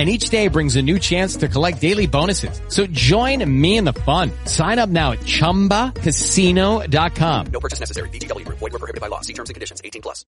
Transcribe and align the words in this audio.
And 0.00 0.08
each 0.08 0.30
day 0.30 0.48
brings 0.48 0.76
a 0.76 0.82
new 0.82 0.98
chance 0.98 1.36
to 1.44 1.46
collect 1.46 1.78
daily 1.78 2.06
bonuses. 2.06 2.58
So 2.68 2.86
join 2.86 3.44
me 3.44 3.76
in 3.76 3.84
the 3.84 3.92
fun. 3.92 4.30
Sign 4.46 4.78
up 4.78 4.88
now 4.88 5.12
at 5.12 5.18
ChumbaCasino.com. 5.20 7.46
No 7.52 7.60
purchase 7.60 7.80
necessary. 7.80 8.08
BGW. 8.08 8.48
Void 8.48 8.72
were 8.72 8.78
prohibited 8.78 9.02
by 9.02 9.08
law. 9.08 9.20
See 9.20 9.34
terms 9.34 9.50
and 9.50 9.56
conditions. 9.56 9.82
18 9.84 10.00
plus. 10.00 10.24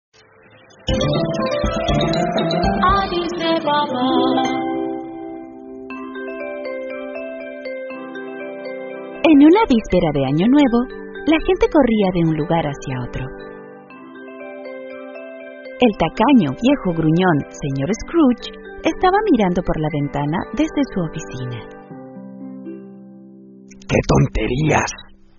En 9.28 9.36
una 9.36 9.68
víspera 9.68 10.08
de 10.14 10.24
Año 10.24 10.48
Nuevo, 10.48 10.88
la 11.26 11.36
gente 11.44 11.68
corría 11.68 12.08
de 12.14 12.24
un 12.24 12.38
lugar 12.38 12.64
hacia 12.64 13.02
otro. 13.06 13.26
El 15.78 15.94
tacaño, 15.98 16.56
viejo 16.58 16.94
gruñón, 16.96 17.44
señor 17.52 17.90
Scrooge, 17.94 18.57
estaba 18.84 19.18
mirando 19.30 19.62
por 19.62 19.80
la 19.80 19.88
ventana 19.92 20.38
desde 20.52 20.82
su 20.92 21.00
oficina. 21.00 21.60
¡Qué 23.88 23.98
tonterías! 24.06 24.90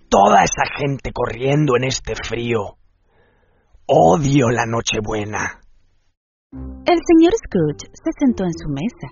Toda 0.08 0.42
esa 0.42 0.66
gente 0.76 1.12
corriendo 1.12 1.76
en 1.76 1.84
este 1.84 2.14
frío. 2.16 2.76
Odio 3.86 4.50
la 4.50 4.66
Nochebuena. 4.66 5.60
El 6.52 6.98
señor 7.06 7.32
Scrooge 7.46 7.86
se 7.92 8.10
sentó 8.18 8.42
en 8.44 8.52
su 8.52 8.68
mesa 8.68 9.08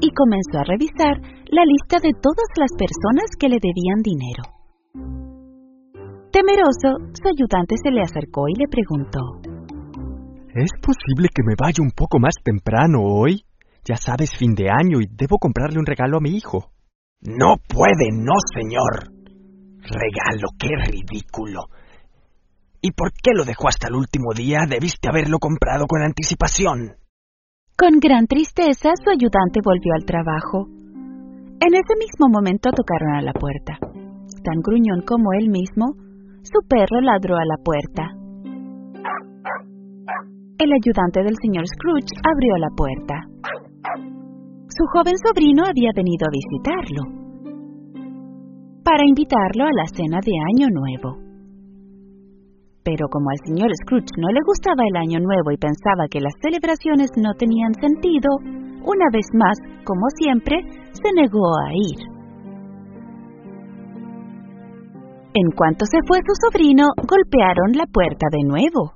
y 0.00 0.10
comenzó 0.12 0.58
a 0.58 0.64
revisar 0.64 1.16
la 1.48 1.64
lista 1.64 1.98
de 2.02 2.12
todas 2.20 2.48
las 2.56 2.70
personas 2.76 3.30
que 3.38 3.48
le 3.48 3.56
debían 3.56 4.02
dinero. 4.02 4.44
Temeroso, 6.30 7.12
su 7.12 7.28
ayudante 7.28 7.76
se 7.82 7.90
le 7.90 8.02
acercó 8.02 8.48
y 8.48 8.54
le 8.56 8.68
preguntó. 8.68 9.20
¿Es 10.54 10.70
posible 10.82 11.28
que 11.34 11.42
me 11.46 11.54
vaya 11.58 11.80
un 11.80 11.92
poco 11.96 12.18
más 12.18 12.34
temprano 12.44 13.00
hoy? 13.02 13.44
Ya 13.84 13.96
sabes, 13.96 14.30
fin 14.38 14.54
de 14.54 14.70
año 14.70 15.00
y 15.00 15.06
debo 15.10 15.38
comprarle 15.38 15.78
un 15.78 15.86
regalo 15.86 16.18
a 16.18 16.20
mi 16.20 16.30
hijo. 16.36 16.70
No 17.20 17.56
puede, 17.68 18.10
no, 18.12 18.34
señor. 18.54 19.10
Regalo, 19.82 20.48
qué 20.58 20.68
ridículo. 20.86 21.62
¿Y 22.80 22.92
por 22.92 23.12
qué 23.12 23.30
lo 23.34 23.44
dejó 23.44 23.68
hasta 23.68 23.88
el 23.88 23.94
último 23.94 24.32
día? 24.34 24.66
Debiste 24.68 25.08
haberlo 25.08 25.38
comprado 25.38 25.86
con 25.86 26.02
anticipación. 26.02 26.96
Con 27.76 27.98
gran 27.98 28.26
tristeza, 28.26 28.90
su 29.02 29.10
ayudante 29.10 29.60
volvió 29.64 29.94
al 29.94 30.04
trabajo. 30.04 30.66
En 31.60 31.74
ese 31.74 31.94
mismo 31.98 32.28
momento 32.28 32.70
tocaron 32.70 33.14
a 33.14 33.22
la 33.22 33.32
puerta. 33.32 33.78
Tan 34.44 34.60
gruñón 34.62 35.02
como 35.06 35.32
él 35.32 35.48
mismo, 35.48 35.94
su 36.42 36.66
perro 36.68 37.00
ladró 37.00 37.36
a 37.36 37.44
la 37.44 37.56
puerta. 37.62 38.10
El 40.58 40.70
ayudante 40.72 41.22
del 41.22 41.36
señor 41.40 41.66
Scrooge 41.66 42.14
abrió 42.22 42.56
la 42.58 42.70
puerta. 42.76 43.14
Su 44.68 44.84
joven 44.92 45.16
sobrino 45.18 45.64
había 45.64 45.90
venido 45.94 46.26
a 46.26 46.32
visitarlo 46.32 47.22
para 48.84 49.04
invitarlo 49.06 49.64
a 49.64 49.72
la 49.72 49.86
cena 49.94 50.18
de 50.24 50.32
Año 50.32 50.68
Nuevo. 50.70 51.18
Pero 52.84 53.06
como 53.08 53.30
al 53.30 53.38
señor 53.46 53.70
Scrooge 53.82 54.10
no 54.18 54.28
le 54.28 54.40
gustaba 54.44 54.82
el 54.82 54.96
Año 54.96 55.20
Nuevo 55.20 55.52
y 55.52 55.56
pensaba 55.56 56.08
que 56.10 56.20
las 56.20 56.34
celebraciones 56.42 57.10
no 57.16 57.32
tenían 57.38 57.74
sentido, 57.74 58.28
una 58.84 59.06
vez 59.12 59.26
más, 59.34 59.56
como 59.84 60.08
siempre, 60.18 60.56
se 60.92 61.12
negó 61.14 61.46
a 61.62 61.72
ir. 61.74 62.12
En 65.34 65.50
cuanto 65.56 65.86
se 65.86 65.98
fue 66.06 66.18
su 66.26 66.34
sobrino, 66.42 66.88
golpearon 67.08 67.72
la 67.74 67.86
puerta 67.86 68.26
de 68.30 68.42
nuevo. 68.44 68.94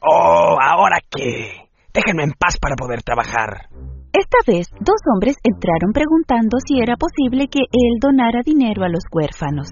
Oh, 0.00 0.56
¿ahora 0.62 0.98
qué? 1.10 1.67
Déjenme 1.98 2.22
en 2.22 2.32
paz 2.38 2.54
para 2.62 2.76
poder 2.76 3.02
trabajar. 3.02 3.66
Esta 4.12 4.38
vez, 4.46 4.68
dos 4.78 5.00
hombres 5.12 5.34
entraron 5.42 5.90
preguntando 5.92 6.58
si 6.64 6.80
era 6.80 6.94
posible 6.96 7.48
que 7.48 7.58
él 7.58 7.98
donara 8.00 8.42
dinero 8.44 8.84
a 8.84 8.88
los 8.88 9.02
huérfanos. 9.10 9.66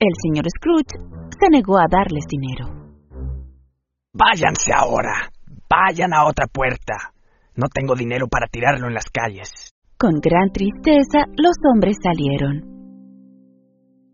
El 0.00 0.14
señor 0.22 0.44
Scrooge 0.50 0.98
se 1.38 1.50
negó 1.50 1.78
a 1.78 1.86
darles 1.88 2.24
dinero. 2.28 2.66
Váyanse 4.12 4.72
ahora. 4.74 5.30
Vayan 5.70 6.14
a 6.14 6.26
otra 6.26 6.46
puerta. 6.48 7.14
No 7.54 7.68
tengo 7.72 7.94
dinero 7.94 8.26
para 8.26 8.48
tirarlo 8.48 8.88
en 8.88 8.94
las 8.94 9.08
calles. 9.10 9.72
Con 9.96 10.18
gran 10.20 10.50
tristeza, 10.52 11.26
los 11.36 11.54
hombres 11.72 11.96
salieron. 12.02 12.64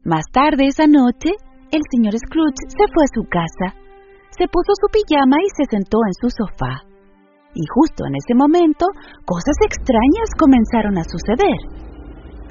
Más 0.05 0.25
tarde 0.31 0.67
esa 0.67 0.87
noche, 0.87 1.31
el 1.73 1.81
señor 1.91 2.13
Scrooge 2.19 2.69
se 2.69 2.85
fue 2.93 3.05
a 3.05 3.15
su 3.15 3.23
casa, 3.29 3.84
se 4.39 4.49
puso 4.49 4.73
su 4.75 4.89
pijama 4.91 5.37
y 5.41 5.49
se 5.55 5.65
sentó 5.71 5.99
en 6.05 6.15
su 6.21 6.29
sofá. 6.31 6.83
Y 7.55 7.63
justo 7.71 8.03
en 8.07 8.15
ese 8.19 8.35
momento, 8.35 8.87
cosas 9.25 9.55
extrañas 9.63 10.29
comenzaron 10.39 10.99
a 10.99 11.07
suceder. 11.07 11.59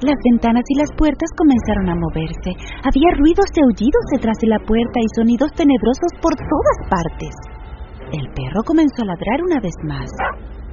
Las 0.00 0.16
ventanas 0.24 0.64
y 0.68 0.78
las 0.80 0.90
puertas 0.96 1.28
comenzaron 1.36 1.88
a 1.88 2.00
moverse. 2.00 2.52
Había 2.82 3.14
ruidos 3.20 3.46
de 3.52 3.62
aullidos 3.62 4.04
detrás 4.16 4.36
de 4.40 4.48
la 4.48 4.60
puerta 4.64 4.98
y 4.98 5.08
sonidos 5.14 5.52
tenebrosos 5.52 6.12
por 6.20 6.34
todas 6.34 6.78
partes. 6.88 7.34
El 8.12 8.26
perro 8.32 8.60
comenzó 8.66 9.04
a 9.04 9.12
ladrar 9.12 9.38
una 9.44 9.60
vez 9.60 9.76
más. 9.84 10.10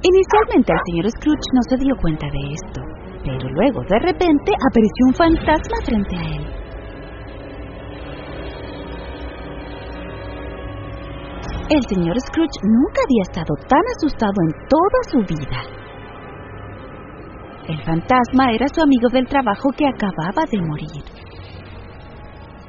Inicialmente 0.02 0.72
el 0.72 0.82
señor 0.90 1.06
Scrooge 1.12 1.48
no 1.54 1.62
se 1.68 1.76
dio 1.76 1.94
cuenta 2.02 2.26
de 2.26 2.42
esto, 2.56 2.80
pero 3.22 3.46
luego 3.52 3.80
de 3.88 3.98
repente 4.00 4.50
apareció 4.58 5.02
un 5.06 5.14
fantasma 5.14 5.78
frente 5.84 6.16
a 6.16 6.24
él. 6.40 6.61
El 11.70 11.82
señor 11.88 12.16
Scrooge 12.20 12.58
nunca 12.62 13.00
había 13.06 13.22
estado 13.22 13.54
tan 13.68 13.82
asustado 13.96 14.34
en 14.42 14.52
toda 14.68 14.98
su 15.10 15.18
vida. 15.20 15.82
El 17.68 17.78
fantasma 17.84 18.52
era 18.52 18.66
su 18.68 18.82
amigo 18.82 19.08
del 19.08 19.26
trabajo 19.26 19.70
que 19.76 19.86
acababa 19.86 20.44
de 20.50 20.60
morir. 20.60 21.04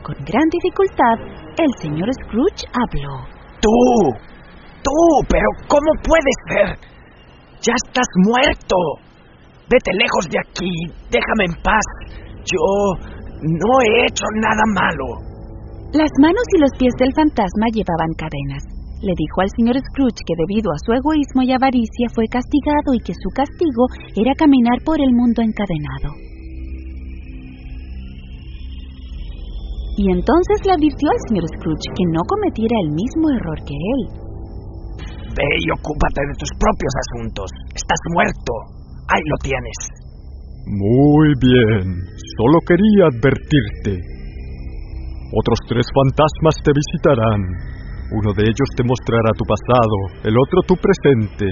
Con 0.04 0.16
gran 0.26 0.48
dificultad, 0.50 1.18
el 1.58 1.72
señor 1.82 2.10
Scrooge 2.14 2.66
habló. 2.74 3.26
¡Tú! 3.60 3.72
¡Tú! 4.84 5.26
¿Pero 5.28 5.48
cómo 5.68 5.92
puede 6.04 6.32
ser? 6.48 6.78
¡Ya 7.62 7.74
estás 7.74 8.08
muerto! 8.28 8.76
Vete 9.70 9.92
lejos 9.94 10.30
de 10.30 10.38
aquí. 10.40 10.72
Déjame 11.10 11.46
en 11.46 11.64
paz. 11.64 11.86
Yo 12.46 12.62
no 13.42 13.82
he 13.82 14.06
hecho 14.06 14.26
nada 14.42 14.64
malo. 14.76 15.06
Las 15.94 16.12
manos 16.20 16.44
y 16.56 16.60
los 16.60 16.72
pies 16.78 16.94
del 17.00 17.14
fantasma 17.16 17.68
llevaban 17.72 18.14
cadenas. 18.18 18.73
Le 19.04 19.12
dijo 19.20 19.44
al 19.44 19.52
señor 19.52 19.76
Scrooge 19.76 20.24
que 20.24 20.40
debido 20.40 20.72
a 20.72 20.80
su 20.80 20.96
egoísmo 20.96 21.44
y 21.44 21.52
avaricia 21.52 22.08
fue 22.16 22.24
castigado 22.32 22.96
y 22.96 23.04
que 23.04 23.12
su 23.12 23.28
castigo 23.36 23.92
era 24.16 24.32
caminar 24.32 24.80
por 24.88 24.96
el 24.96 25.12
mundo 25.12 25.44
encadenado. 25.44 26.16
Y 30.00 30.08
entonces 30.08 30.58
le 30.64 30.72
advirtió 30.72 31.06
al 31.12 31.22
señor 31.28 31.46
Scrooge 31.52 31.92
que 32.00 32.08
no 32.16 32.24
cometiera 32.24 32.80
el 32.80 32.96
mismo 32.96 33.28
error 33.28 33.60
que 33.68 33.76
él. 33.76 34.02
Ve 35.36 35.50
y 35.60 35.68
ocúpate 35.76 36.24
de 36.24 36.36
tus 36.40 36.52
propios 36.56 36.94
asuntos. 37.04 37.50
Estás 37.76 38.02
muerto. 38.16 38.54
Ahí 39.12 39.24
lo 39.28 39.38
tienes. 39.44 39.80
Muy 40.64 41.28
bien. 41.44 42.08
Solo 42.40 42.58
quería 42.64 43.12
advertirte. 43.12 44.00
Otros 45.36 45.60
tres 45.68 45.86
fantasmas 45.92 46.56
te 46.64 46.72
visitarán. 46.72 47.73
Uno 48.12 48.34
de 48.34 48.44
ellos 48.44 48.70
te 48.76 48.84
mostrará 48.84 49.32
tu 49.38 49.46
pasado, 49.46 50.24
el 50.24 50.36
otro 50.38 50.62
tu 50.68 50.76
presente 50.76 51.46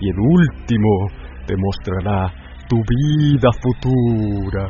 y 0.00 0.08
el 0.08 0.18
último 0.18 0.88
te 1.46 1.54
mostrará 1.56 2.32
tu 2.68 2.76
vida 2.76 3.50
futura. 3.62 4.66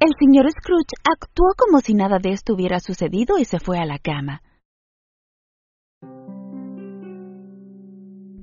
El 0.00 0.10
señor 0.18 0.50
Scrooge 0.50 0.96
actuó 1.04 1.46
como 1.56 1.80
si 1.80 1.94
nada 1.94 2.18
de 2.22 2.30
esto 2.30 2.54
hubiera 2.54 2.80
sucedido 2.80 3.38
y 3.38 3.44
se 3.44 3.58
fue 3.58 3.78
a 3.78 3.84
la 3.84 3.98
cama. 3.98 4.40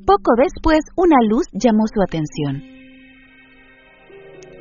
Poco 0.05 0.31
después, 0.37 0.79
una 0.95 1.17
luz 1.27 1.47
llamó 1.51 1.83
su 1.93 2.01
atención. 2.01 2.63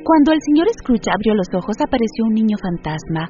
Cuando 0.03 0.31
el 0.31 0.39
señor 0.41 0.67
Scrooge 0.73 1.09
abrió 1.13 1.35
los 1.35 1.47
ojos, 1.53 1.75
apareció 1.79 2.25
un 2.25 2.33
niño 2.33 2.57
fantasma. 2.61 3.29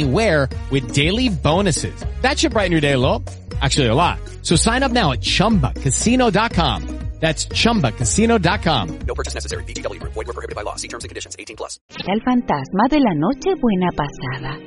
anywhere 0.01 0.49
with 0.69 0.93
daily 0.93 1.29
bonuses. 1.29 1.93
That 2.21 2.37
should 2.37 2.53
brighten 2.53 2.71
your 2.71 2.81
day 2.81 2.93
a 2.93 2.99
little. 2.99 3.23
Actually, 3.61 3.87
a 3.87 3.95
lot. 3.95 4.19
So 4.41 4.55
sign 4.55 4.83
up 4.83 4.91
now 4.91 5.11
at 5.11 5.21
chumbacasino.com. 5.21 6.99
That's 7.21 7.45
chumbacasino.com. 7.45 8.99
No 9.05 9.13
purchase 9.13 9.35
necessary. 9.35 9.63
BGW. 9.65 10.01
Void 10.01 10.25
were 10.25 10.33
prohibited 10.33 10.55
by 10.55 10.63
law. 10.63 10.75
See 10.75 10.87
terms 10.87 11.03
and 11.03 11.09
conditions. 11.09 11.35
18 11.37 11.55
plus. 11.55 11.79
El 12.07 12.19
fantasma 12.25 12.89
de 12.89 12.97
la 12.99 13.13
noche 13.13 13.53
buena 13.61 13.91
pasada. 13.95 14.57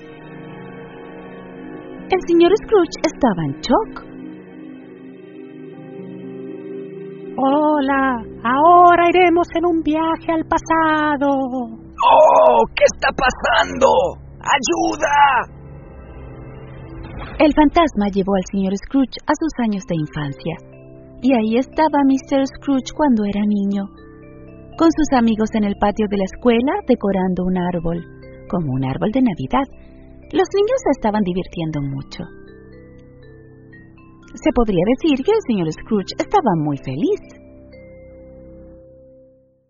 El 2.12 2.20
señor 2.28 2.52
Scrooge 2.62 2.96
estaba 3.02 3.42
en 3.48 3.60
shock. 3.60 4.04
Hola, 7.36 8.22
ahora 8.44 9.08
iremos 9.08 9.48
en 9.56 9.66
un 9.66 9.82
viaje 9.82 10.30
al 10.30 10.44
pasado. 10.46 11.34
¡Oh! 11.34 12.64
¿Qué 12.76 12.84
está 12.84 13.08
pasando? 13.10 14.23
¡Ayuda! 14.44 15.16
El 17.38 17.52
fantasma 17.56 18.12
llevó 18.12 18.36
al 18.36 18.44
señor 18.52 18.76
Scrooge 18.76 19.18
a 19.26 19.32
sus 19.32 19.52
años 19.64 19.84
de 19.88 19.96
infancia. 19.96 20.54
Y 21.22 21.32
ahí 21.32 21.56
estaba 21.56 22.04
Mr. 22.04 22.44
Scrooge 22.46 22.92
cuando 22.94 23.24
era 23.24 23.40
niño, 23.40 23.88
con 24.76 24.90
sus 24.92 25.08
amigos 25.16 25.48
en 25.54 25.64
el 25.64 25.76
patio 25.80 26.06
de 26.10 26.18
la 26.18 26.24
escuela 26.24 26.72
decorando 26.86 27.44
un 27.44 27.56
árbol, 27.56 28.04
como 28.48 28.72
un 28.74 28.84
árbol 28.84 29.10
de 29.12 29.22
Navidad. 29.22 29.66
Los 30.32 30.48
niños 30.52 30.78
se 30.84 30.90
estaban 30.90 31.22
divirtiendo 31.22 31.80
mucho. 31.80 32.24
Se 34.34 34.50
podría 34.52 34.82
decir 34.98 35.24
que 35.24 35.32
el 35.32 35.42
señor 35.46 35.72
Scrooge 35.72 36.12
estaba 36.18 36.52
muy 36.56 36.76
feliz. 36.78 37.20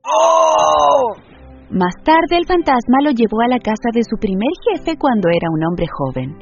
¡Oh! 0.03 1.34
Más 1.71 1.95
tarde 2.05 2.37
el 2.37 2.47
fantasma 2.47 2.99
lo 3.03 3.11
llevó 3.11 3.41
a 3.41 3.49
la 3.49 3.59
casa 3.59 3.89
de 3.93 4.03
su 4.05 4.17
primer 4.21 4.53
jefe 4.69 4.97
cuando 4.99 5.29
era 5.29 5.49
un 5.51 5.65
hombre 5.65 5.87
joven. 5.89 6.37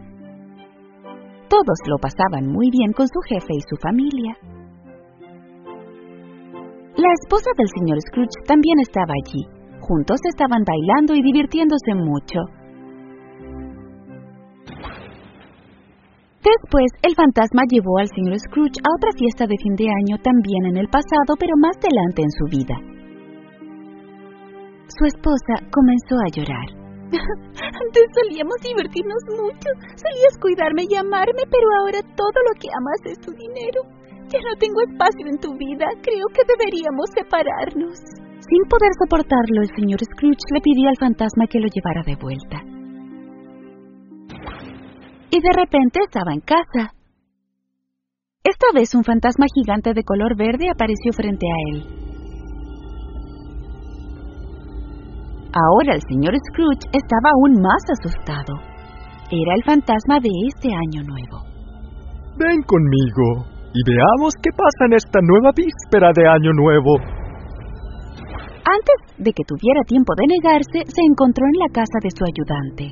Todos 1.49 1.79
lo 1.87 1.99
pasaban 1.99 2.51
muy 2.51 2.71
bien 2.71 2.93
con 2.93 3.07
su 3.07 3.21
jefe 3.29 3.55
y 3.55 3.61
su 3.69 3.77
familia. 3.77 4.37
La 6.97 7.09
esposa 7.23 7.51
del 7.57 7.69
señor 7.69 8.01
Scrooge 8.01 8.45
también 8.47 8.79
estaba 8.81 9.15
allí. 9.15 9.47
Juntos 9.81 10.21
estaban 10.29 10.63
bailando 10.65 11.15
y 11.15 11.23
divirtiéndose 11.23 11.95
mucho. 11.95 12.41
Después, 16.43 16.91
el 17.03 17.15
fantasma 17.15 17.63
llevó 17.71 17.99
al 17.99 18.09
señor 18.09 18.39
Scrooge 18.39 18.81
a 18.83 18.91
otra 18.99 19.11
fiesta 19.17 19.47
de 19.47 19.57
fin 19.63 19.75
de 19.77 19.89
año 19.89 20.19
también 20.23 20.67
en 20.67 20.77
el 20.77 20.89
pasado, 20.89 21.39
pero 21.39 21.55
más 21.57 21.79
delante 21.79 22.23
en 22.23 22.31
su 22.31 22.45
vida. 22.51 23.02
Su 24.99 25.05
esposa 25.06 25.55
comenzó 25.73 26.17
a 26.21 26.29
llorar. 26.37 26.69
Antes 27.12 28.05
solíamos 28.12 28.56
divertirnos 28.61 29.23
mucho, 29.41 29.69
solías 29.97 30.37
cuidarme 30.41 30.85
y 30.89 30.97
amarme, 30.97 31.44
pero 31.49 31.67
ahora 31.81 32.00
todo 32.17 32.39
lo 32.49 32.53
que 32.61 32.69
amas 32.69 33.00
es 33.09 33.19
tu 33.21 33.33
dinero. 33.33 33.89
Ya 34.29 34.41
no 34.41 34.53
tengo 34.61 34.81
espacio 34.85 35.27
en 35.29 35.39
tu 35.41 35.56
vida, 35.56 35.87
creo 36.00 36.27
que 36.33 36.44
deberíamos 36.44 37.09
separarnos. 37.17 37.97
Sin 38.44 38.62
poder 38.69 38.93
soportarlo, 39.00 39.62
el 39.62 39.73
señor 39.77 40.00
Scrooge 40.05 40.53
le 40.53 40.61
pidió 40.61 40.89
al 40.89 41.00
fantasma 41.00 41.47
que 41.49 41.61
lo 41.61 41.69
llevara 41.69 42.03
de 42.05 42.17
vuelta. 42.17 42.59
Y 45.31 45.41
de 45.41 45.53
repente 45.56 46.00
estaba 46.05 46.33
en 46.33 46.41
casa. 46.41 46.93
Esta 48.44 48.67
vez 48.75 48.94
un 48.94 49.05
fantasma 49.05 49.47
gigante 49.55 49.94
de 49.94 50.05
color 50.05 50.37
verde 50.37 50.69
apareció 50.69 51.12
frente 51.12 51.47
a 51.47 51.56
él. 51.73 52.02
Ahora 55.53 55.93
el 55.95 56.03
señor 56.09 56.33
Scrooge 56.49 56.89
estaba 56.97 57.29
aún 57.37 57.61
más 57.61 57.85
asustado. 57.93 58.57
Era 59.29 59.53
el 59.53 59.65
fantasma 59.65 60.17
de 60.21 60.33
este 60.49 60.69
año 60.73 61.05
nuevo. 61.05 61.45
Ven 62.41 62.63
conmigo 62.65 63.45
y 63.77 63.81
veamos 63.85 64.33
qué 64.41 64.49
pasa 64.57 64.89
en 64.89 64.95
esta 64.97 65.21
nueva 65.21 65.53
víspera 65.53 66.13
de 66.17 66.25
Año 66.29 66.53
Nuevo. 66.53 66.97
Antes 68.65 68.99
de 69.19 69.33
que 69.33 69.45
tuviera 69.45 69.85
tiempo 69.85 70.13
de 70.17 70.25
negarse, 70.29 70.89
se 70.89 71.03
encontró 71.05 71.45
en 71.45 71.59
la 71.61 71.69
casa 71.69 71.99
de 72.01 72.11
su 72.17 72.25
ayudante. 72.25 72.85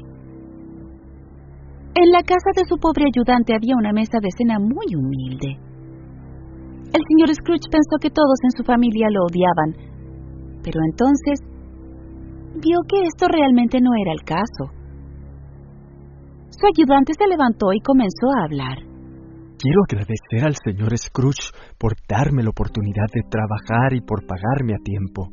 En 1.96 2.08
la 2.12 2.22
casa 2.22 2.52
de 2.56 2.64
su 2.68 2.76
pobre 2.76 3.08
ayudante 3.08 3.56
había 3.56 3.76
una 3.76 3.92
mesa 3.92 4.20
de 4.20 4.28
cena 4.36 4.58
muy 4.58 4.88
humilde. 4.92 5.56
El 6.92 7.02
señor 7.08 7.32
Scrooge 7.32 7.72
pensó 7.72 7.96
que 8.00 8.10
todos 8.10 8.36
en 8.44 8.52
su 8.56 8.64
familia 8.64 9.08
lo 9.08 9.24
odiaban, 9.24 9.70
pero 10.62 10.80
entonces 10.84 11.40
vio 12.60 12.78
que 12.88 13.02
esto 13.02 13.26
realmente 13.28 13.80
no 13.80 13.90
era 14.00 14.12
el 14.12 14.22
caso. 14.22 14.70
Su 16.50 16.66
ayudante 16.66 17.12
se 17.16 17.26
levantó 17.26 17.72
y 17.72 17.80
comenzó 17.80 18.28
a 18.36 18.44
hablar. 18.44 18.78
Quiero 19.60 19.80
agradecer 19.84 20.44
al 20.44 20.56
señor 20.56 20.96
Scrooge 20.96 21.52
por 21.78 21.92
darme 22.08 22.42
la 22.42 22.50
oportunidad 22.50 23.08
de 23.12 23.24
trabajar 23.28 23.92
y 23.92 24.00
por 24.00 24.26
pagarme 24.26 24.74
a 24.74 24.84
tiempo. 24.84 25.28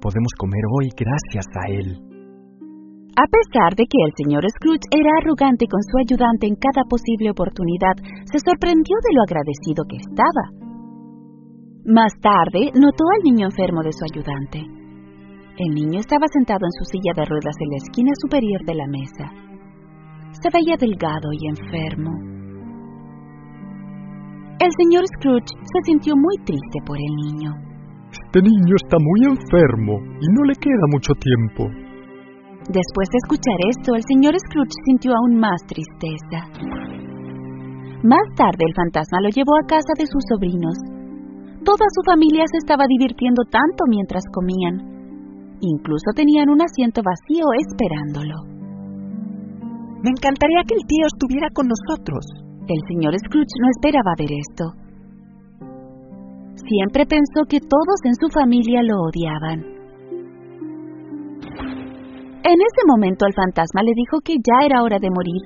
Podemos 0.00 0.32
comer 0.38 0.64
hoy 0.72 0.88
gracias 0.96 1.46
a 1.56 1.68
él. 1.68 2.00
A 3.12 3.28
pesar 3.28 3.76
de 3.76 3.84
que 3.84 4.00
el 4.08 4.12
señor 4.16 4.44
Scrooge 4.48 4.88
era 4.90 5.10
arrogante 5.20 5.66
con 5.68 5.82
su 5.84 6.00
ayudante 6.00 6.48
en 6.48 6.56
cada 6.56 6.88
posible 6.88 7.30
oportunidad, 7.30 7.96
se 8.24 8.40
sorprendió 8.40 8.96
de 9.04 9.12
lo 9.12 9.20
agradecido 9.20 9.84
que 9.84 10.00
estaba. 10.00 10.44
Más 11.84 12.12
tarde, 12.20 12.72
notó 12.72 13.04
al 13.12 13.22
niño 13.22 13.46
enfermo 13.52 13.82
de 13.82 13.92
su 13.92 14.04
ayudante. 14.08 14.81
El 15.58 15.74
niño 15.74 16.00
estaba 16.00 16.24
sentado 16.32 16.64
en 16.64 16.72
su 16.80 16.84
silla 16.88 17.12
de 17.14 17.28
ruedas 17.28 17.56
en 17.60 17.68
la 17.68 17.76
esquina 17.76 18.12
superior 18.24 18.64
de 18.64 18.74
la 18.74 18.86
mesa. 18.88 19.26
Se 20.40 20.48
veía 20.48 20.80
delgado 20.80 21.28
y 21.28 21.46
enfermo. 21.46 22.10
El 24.56 24.72
señor 24.80 25.04
Scrooge 25.18 25.52
se 25.52 25.80
sintió 25.84 26.14
muy 26.16 26.36
triste 26.46 26.78
por 26.86 26.96
el 26.96 27.12
niño. 27.20 27.52
Este 28.08 28.40
niño 28.40 28.74
está 28.80 28.96
muy 28.96 29.20
enfermo 29.28 30.00
y 30.20 30.26
no 30.32 30.44
le 30.48 30.56
queda 30.56 30.86
mucho 30.88 31.12
tiempo. 31.20 31.68
Después 32.72 33.06
de 33.12 33.20
escuchar 33.20 33.58
esto, 33.76 33.92
el 33.92 34.04
señor 34.08 34.32
Scrooge 34.38 34.72
sintió 34.86 35.12
aún 35.12 35.36
más 35.36 35.60
tristeza. 35.68 36.48
Más 38.04 38.24
tarde, 38.36 38.64
el 38.64 38.74
fantasma 38.74 39.20
lo 39.20 39.28
llevó 39.28 39.52
a 39.60 39.68
casa 39.68 39.92
de 39.98 40.06
sus 40.06 40.24
sobrinos. 40.32 40.78
Toda 41.64 41.84
su 41.92 42.00
familia 42.08 42.44
se 42.48 42.58
estaba 42.58 42.88
divirtiendo 42.88 43.44
tanto 43.50 43.84
mientras 43.88 44.24
comían. 44.32 44.91
Incluso 45.62 46.10
tenían 46.16 46.50
un 46.50 46.60
asiento 46.60 47.02
vacío 47.06 47.46
esperándolo. 47.54 48.34
Me 50.02 50.10
encantaría 50.10 50.66
que 50.66 50.74
el 50.74 50.86
tío 50.90 51.06
estuviera 51.06 51.46
con 51.54 51.68
nosotros. 51.70 52.26
El 52.66 52.80
señor 52.88 53.14
Scrooge 53.14 53.62
no 53.62 53.68
esperaba 53.70 54.18
ver 54.18 54.32
esto. 54.34 54.74
Siempre 56.66 57.06
pensó 57.06 57.46
que 57.48 57.60
todos 57.60 57.98
en 58.02 58.14
su 58.18 58.28
familia 58.34 58.82
lo 58.82 59.06
odiaban. 59.06 59.60
En 62.42 62.58
ese 62.58 62.82
momento 62.84 63.24
el 63.24 63.34
fantasma 63.34 63.82
le 63.82 63.92
dijo 63.94 64.18
que 64.24 64.34
ya 64.34 64.66
era 64.66 64.82
hora 64.82 64.98
de 64.98 65.10
morir 65.10 65.42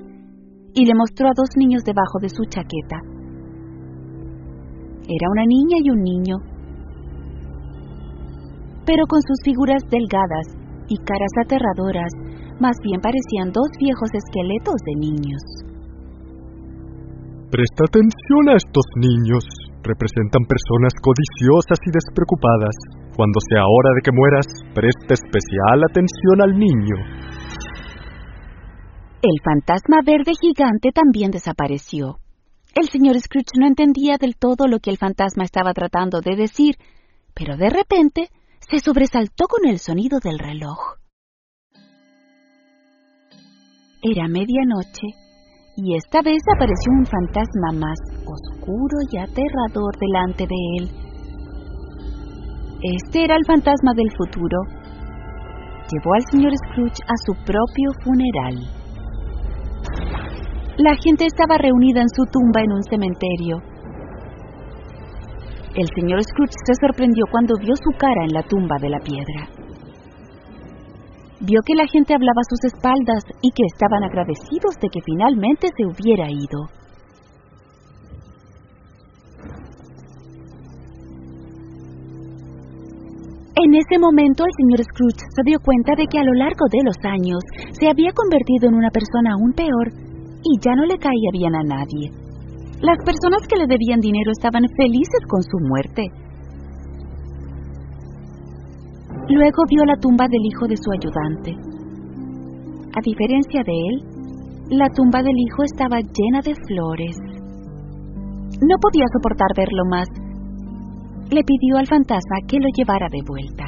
y 0.73 0.85
le 0.85 0.95
mostró 0.95 1.27
a 1.27 1.37
dos 1.37 1.49
niños 1.55 1.83
debajo 1.83 2.17
de 2.19 2.29
su 2.29 2.43
chaqueta. 2.45 2.97
Era 5.07 5.29
una 5.29 5.45
niña 5.45 5.77
y 5.83 5.89
un 5.91 6.01
niño. 6.01 6.56
Pero 8.87 9.03
con 9.05 9.19
sus 9.21 9.35
figuras 9.43 9.83
delgadas 9.91 10.47
y 10.87 10.95
caras 11.03 11.33
aterradoras, 11.43 12.11
más 12.63 12.79
bien 12.81 13.03
parecían 13.03 13.51
dos 13.51 13.67
viejos 13.77 14.09
esqueletos 14.15 14.79
de 14.87 14.95
niños. 14.95 15.43
Presta 17.51 17.83
atención 17.83 18.43
a 18.49 18.55
estos 18.55 18.87
niños. 18.95 19.43
Representan 19.83 20.43
personas 20.47 20.95
codiciosas 21.03 21.79
y 21.83 21.91
despreocupadas. 21.91 22.75
Cuando 23.15 23.39
sea 23.51 23.63
hora 23.67 23.91
de 23.95 24.01
que 24.03 24.15
mueras, 24.15 24.47
presta 24.73 25.13
especial 25.13 25.79
atención 25.83 26.37
al 26.43 26.53
niño. 26.57 26.97
El 29.21 29.37
fantasma 29.43 29.99
verde 30.05 30.31
gigante 30.39 30.91
también 30.91 31.31
desapareció. 31.31 32.19
El 32.75 32.87
señor 32.89 33.19
Scrooge 33.19 33.59
no 33.59 33.67
entendía 33.67 34.17
del 34.17 34.35
todo 34.35 34.67
lo 34.67 34.79
que 34.79 34.91
el 34.91 34.97
fantasma 34.97 35.43
estaba 35.43 35.73
tratando 35.73 36.21
de 36.21 36.35
decir, 36.35 36.75
pero 37.33 37.57
de 37.57 37.69
repente 37.69 38.29
se 38.69 38.79
sobresaltó 38.79 39.45
con 39.47 39.69
el 39.69 39.79
sonido 39.79 40.19
del 40.19 40.39
reloj. 40.39 40.77
Era 44.03 44.27
medianoche 44.27 45.07
y 45.77 45.95
esta 45.95 46.21
vez 46.21 46.41
apareció 46.53 46.91
un 46.91 47.05
fantasma 47.05 47.71
más 47.73 47.97
oscuro 48.25 48.97
y 49.09 49.17
aterrador 49.17 49.95
delante 49.99 50.45
de 50.45 50.55
él. 50.79 50.89
Este 52.83 53.23
era 53.23 53.35
el 53.37 53.45
fantasma 53.45 53.93
del 53.95 54.11
futuro. 54.11 54.59
Llevó 55.89 56.13
al 56.13 56.23
señor 56.29 56.51
Scrooge 56.57 57.01
a 57.07 57.15
su 57.25 57.33
propio 57.45 57.89
funeral. 58.03 58.67
La 60.77 60.93
gente 61.03 61.25
estaba 61.25 61.57
reunida 61.57 62.01
en 62.01 62.09
su 62.09 62.25
tumba 62.25 62.61
en 62.61 62.71
un 62.73 62.83
cementerio. 62.83 63.76
El 65.77 65.87
señor 65.93 66.23
Scrooge 66.23 66.57
se 66.65 66.73
sorprendió 66.81 67.25
cuando 67.29 67.53
vio 67.61 67.75
su 67.75 67.91
cara 67.99 68.25
en 68.25 68.33
la 68.33 68.41
tumba 68.41 68.77
de 68.81 68.89
la 68.89 68.97
piedra. 68.97 69.45
Vio 71.39 71.61
que 71.63 71.75
la 71.75 71.85
gente 71.85 72.15
hablaba 72.15 72.41
a 72.41 72.49
sus 72.49 72.73
espaldas 72.73 73.21
y 73.43 73.51
que 73.51 73.61
estaban 73.71 74.01
agradecidos 74.01 74.73
de 74.81 74.89
que 74.89 75.05
finalmente 75.05 75.67
se 75.77 75.85
hubiera 75.85 76.31
ido. 76.31 76.65
En 83.53 83.75
ese 83.75 83.99
momento 83.99 84.45
el 84.45 84.53
señor 84.57 84.81
Scrooge 84.81 85.29
se 85.29 85.41
dio 85.45 85.59
cuenta 85.59 85.93
de 85.95 86.07
que 86.07 86.17
a 86.17 86.23
lo 86.23 86.33
largo 86.33 86.65
de 86.71 86.81
los 86.85 86.97
años 87.05 87.43
se 87.79 87.87
había 87.87 88.09
convertido 88.13 88.69
en 88.69 88.73
una 88.73 88.89
persona 88.89 89.33
aún 89.33 89.53
peor 89.53 89.93
y 90.41 90.57
ya 90.59 90.73
no 90.73 90.85
le 90.85 90.97
caía 90.97 91.29
bien 91.33 91.53
a 91.53 91.61
nadie. 91.61 92.26
Las 92.81 92.97
personas 93.03 93.47
que 93.47 93.57
le 93.57 93.67
debían 93.67 93.99
dinero 93.99 94.31
estaban 94.31 94.63
felices 94.77 95.21
con 95.27 95.41
su 95.41 95.57
muerte 95.67 96.11
Luego 99.29 99.63
vio 99.69 99.83
la 99.83 99.97
tumba 99.97 100.25
del 100.29 100.39
hijo 100.39 100.67
de 100.67 100.77
su 100.77 100.89
ayudante. 100.91 101.51
A 102.95 103.01
diferencia 103.03 103.61
de 103.65 103.75
él, 103.75 103.95
la 104.69 104.87
tumba 104.95 105.21
del 105.21 105.35
hijo 105.35 105.63
estaba 105.63 105.99
llena 105.99 106.39
de 106.41 106.55
flores. 106.55 107.17
No 108.63 108.75
podía 108.79 109.03
soportar 109.11 109.51
verlo 109.55 109.83
más. 109.91 110.07
Le 111.29 111.43
pidió 111.43 111.75
al 111.77 111.87
fantasma 111.87 112.39
que 112.47 112.57
lo 112.57 112.67
llevara 112.73 113.07
de 113.11 113.19
vuelta. 113.27 113.65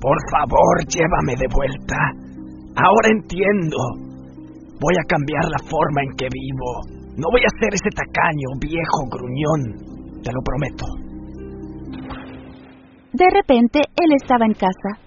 Por 0.00 0.18
favor, 0.34 0.74
llévame 0.90 1.34
de 1.38 1.46
vuelta. 1.54 1.96
Ahora 2.74 3.08
entiendo. 3.14 3.78
Voy 4.80 4.94
a 4.98 5.06
cambiar 5.06 5.44
la 5.46 5.62
forma 5.70 6.02
en 6.02 6.16
que 6.16 6.26
vivo. 6.26 6.97
No 7.18 7.26
voy 7.32 7.42
a 7.42 7.50
ser 7.58 7.74
ese 7.74 7.90
tacaño, 7.90 8.48
viejo, 8.60 9.00
gruñón. 9.10 10.22
Te 10.22 10.30
lo 10.30 10.40
prometo. 10.40 10.86
De 13.12 13.26
repente, 13.34 13.80
él 13.96 14.12
estaba 14.14 14.46
en 14.46 14.54
casa. 14.54 15.02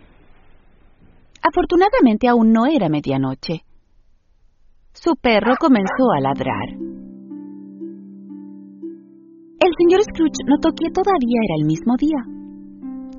Afortunadamente 1.41 2.27
aún 2.27 2.51
no 2.51 2.65
era 2.65 2.89
medianoche. 2.89 3.63
Su 4.91 5.15
perro 5.15 5.55
comenzó 5.57 6.11
a 6.17 6.19
ladrar. 6.19 6.67
El 9.61 9.71
señor 9.79 10.03
Scrooge 10.03 10.43
notó 10.47 10.69
que 10.75 10.91
todavía 10.91 11.39
era 11.47 11.55
el 11.59 11.65
mismo 11.65 11.95
día. 11.95 12.19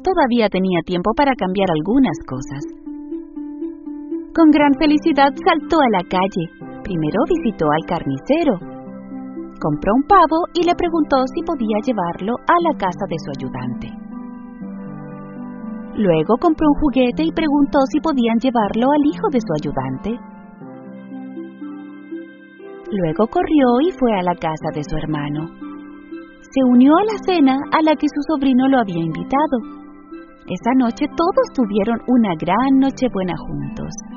Todavía 0.05 0.51
tenía 0.51 0.81
tiempo 0.85 1.13
para 1.17 1.33
cambiar 1.35 1.69
algunas 1.71 2.19
cosas. 2.29 2.63
Con 4.35 4.51
gran 4.51 4.75
felicidad 4.75 5.33
saltó 5.33 5.81
a 5.81 5.89
la 5.91 6.05
calle. 6.05 6.45
Primero 6.85 7.25
visitó 7.29 7.65
al 7.71 7.87
carnicero. 7.87 8.72
Compró 9.63 9.95
un 9.95 10.03
pavo 10.03 10.39
y 10.55 10.67
le 10.67 10.75
preguntó 10.75 11.23
si 11.33 11.41
podía 11.47 11.79
llevarlo 11.87 12.35
a 12.35 12.57
la 12.67 12.75
casa 12.77 13.07
de 13.07 13.15
su 13.23 13.31
ayudante. 13.31 13.87
Luego 15.95 16.35
compró 16.41 16.67
un 16.67 16.81
juguete 16.83 17.23
y 17.23 17.31
preguntó 17.31 17.79
si 17.93 18.01
podían 18.01 18.43
llevarlo 18.43 18.91
al 18.91 19.07
hijo 19.07 19.29
de 19.31 19.39
su 19.39 19.53
ayudante. 19.63 20.11
Luego 22.91 23.27
corrió 23.31 23.69
y 23.87 23.93
fue 23.93 24.13
a 24.19 24.25
la 24.25 24.35
casa 24.35 24.75
de 24.75 24.83
su 24.83 24.97
hermano. 24.97 25.47
Se 26.43 26.61
unió 26.67 26.91
a 26.99 27.05
la 27.05 27.19
cena 27.25 27.55
a 27.71 27.83
la 27.83 27.95
que 27.95 28.09
su 28.11 28.21
sobrino 28.35 28.67
lo 28.67 28.81
había 28.81 28.99
invitado. 28.99 29.63
Esa 30.51 30.75
noche 30.75 31.07
todos 31.07 31.47
tuvieron 31.55 32.03
una 32.09 32.35
gran 32.35 32.81
Nochebuena 32.81 33.35
juntos. 33.39 34.12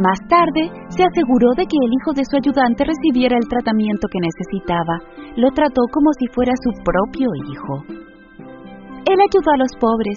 Más 0.00 0.18
tarde, 0.28 0.72
se 0.88 1.04
aseguró 1.04 1.52
de 1.56 1.66
que 1.68 1.76
el 1.76 1.92
hijo 1.92 2.12
de 2.16 2.24
su 2.24 2.36
ayudante 2.36 2.84
recibiera 2.88 3.36
el 3.36 3.46
tratamiento 3.48 4.08
que 4.08 4.24
necesitaba. 4.24 4.96
Lo 5.36 5.50
trató 5.50 5.82
como 5.92 6.08
si 6.18 6.26
fuera 6.32 6.52
su 6.56 6.70
propio 6.82 7.28
hijo. 7.44 7.84
Él 9.04 9.18
ayudó 9.20 9.50
a 9.52 9.58
los 9.58 9.72
pobres. 9.78 10.16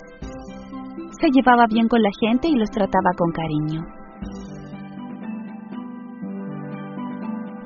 Se 1.19 1.27
llevaba 1.31 1.65
bien 1.67 1.89
con 1.89 2.01
la 2.01 2.11
gente 2.21 2.47
y 2.47 2.55
los 2.55 2.69
trataba 2.69 3.11
con 3.17 3.31
cariño. 3.31 3.81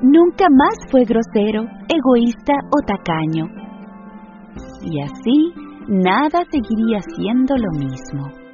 Nunca 0.02 0.46
más 0.50 0.76
fue 0.90 1.06
grosero, 1.06 1.66
egoísta 1.88 2.54
o 2.72 2.82
tacaño. 2.86 3.46
Y 4.82 5.02
así, 5.02 5.54
nada 5.88 6.42
seguiría 6.50 7.00
siendo 7.16 7.56
lo 7.58 7.72
mismo. 7.78 8.48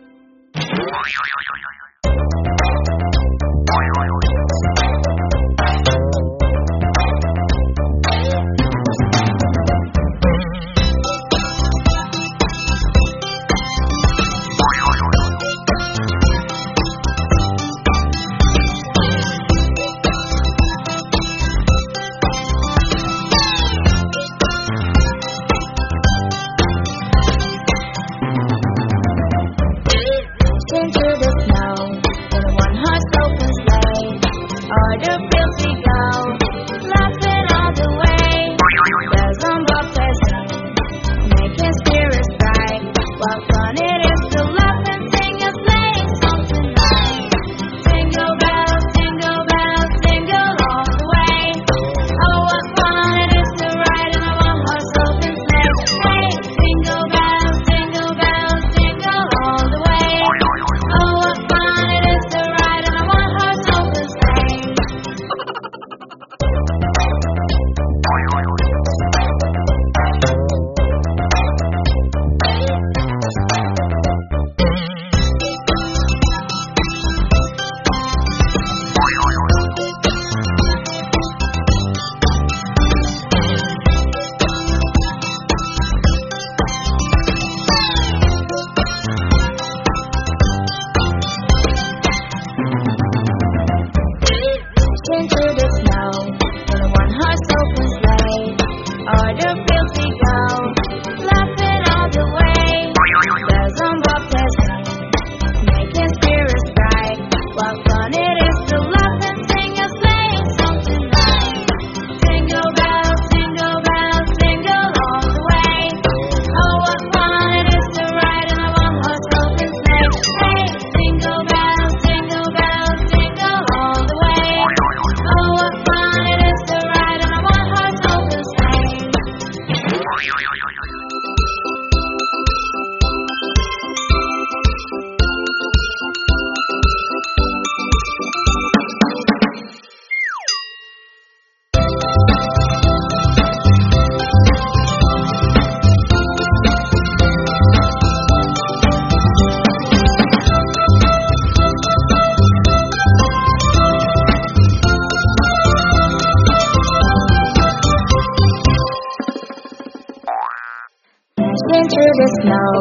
the 162.13 162.27
snow 162.41 162.74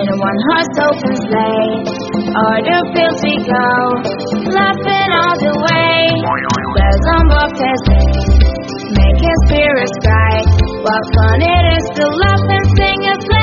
in 0.00 0.06
a 0.08 0.16
one 0.16 0.40
horse 0.48 0.74
open 0.88 1.14
sleigh. 1.28 1.72
O'er 2.32 2.60
the 2.64 2.78
fields 2.94 3.20
we 3.24 3.34
go, 3.44 3.68
laughing 4.56 5.10
all 5.20 5.36
the 5.36 5.54
way. 5.68 6.00
Bells 6.76 7.06
on 7.12 7.24
both 7.28 7.56
his 7.60 7.82
make 8.96 9.18
his 9.20 9.38
spirits 9.46 9.96
bright. 10.04 10.46
What 10.86 11.02
fun 11.14 11.40
it 11.44 11.64
is 11.76 11.86
to 11.98 12.04
laugh 12.08 12.44
and 12.56 12.66
sing 12.76 13.00
a 13.04 13.16
play! 13.28 13.39